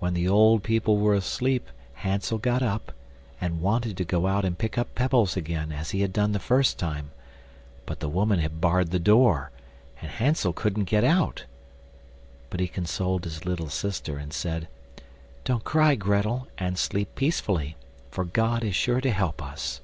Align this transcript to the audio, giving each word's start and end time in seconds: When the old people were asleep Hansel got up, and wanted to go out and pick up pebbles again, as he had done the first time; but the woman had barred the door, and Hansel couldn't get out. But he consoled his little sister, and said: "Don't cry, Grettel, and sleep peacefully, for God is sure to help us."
When 0.00 0.14
the 0.14 0.28
old 0.28 0.64
people 0.64 0.98
were 0.98 1.14
asleep 1.14 1.68
Hansel 1.94 2.38
got 2.38 2.64
up, 2.64 2.90
and 3.40 3.60
wanted 3.60 3.96
to 3.96 4.04
go 4.04 4.26
out 4.26 4.44
and 4.44 4.58
pick 4.58 4.76
up 4.76 4.92
pebbles 4.96 5.36
again, 5.36 5.70
as 5.70 5.92
he 5.92 6.00
had 6.00 6.12
done 6.12 6.32
the 6.32 6.40
first 6.40 6.80
time; 6.80 7.12
but 7.86 8.00
the 8.00 8.08
woman 8.08 8.40
had 8.40 8.60
barred 8.60 8.90
the 8.90 8.98
door, 8.98 9.52
and 10.00 10.10
Hansel 10.10 10.52
couldn't 10.52 10.86
get 10.86 11.04
out. 11.04 11.44
But 12.50 12.58
he 12.58 12.66
consoled 12.66 13.22
his 13.22 13.44
little 13.46 13.68
sister, 13.68 14.18
and 14.18 14.32
said: 14.32 14.66
"Don't 15.44 15.62
cry, 15.62 15.94
Grettel, 15.94 16.48
and 16.58 16.76
sleep 16.76 17.14
peacefully, 17.14 17.76
for 18.10 18.24
God 18.24 18.64
is 18.64 18.74
sure 18.74 19.00
to 19.00 19.12
help 19.12 19.40
us." 19.40 19.80